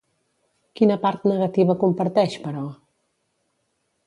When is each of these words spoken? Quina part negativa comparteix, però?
Quina 0.79 0.97
part 1.03 1.27
negativa 1.31 1.77
comparteix, 1.85 2.39
però? 2.47 2.65